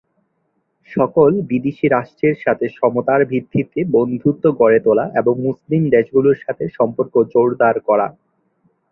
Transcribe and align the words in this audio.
সকল 0.91 1.31
বিদেশী 1.49 1.85
রাষ্ট্রের 1.87 2.35
সাথে 2.45 2.65
সমতার 2.77 3.21
ভিত্তিতে 3.25 3.79
বন্ধুত্ব 3.95 4.43
গড়ে 4.59 4.79
তোলা 4.85 5.05
এবং 5.19 5.33
মুসলিম 5.47 5.81
দেশগুলির 5.95 6.41
সাথে 6.43 6.63
সম্পর্ক 6.77 7.13
জোরদার 7.33 7.75
করা। 7.87 8.07